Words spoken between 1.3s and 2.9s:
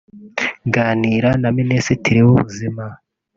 na Minisitiri w’ubuzima